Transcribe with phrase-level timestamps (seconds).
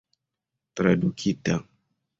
[0.75, 1.55] tradukita